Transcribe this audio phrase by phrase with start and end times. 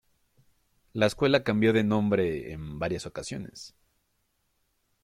[0.93, 3.75] La escuela cambió de nombre en varias ocasiones.